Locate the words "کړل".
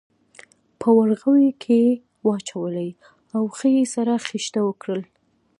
4.81-5.01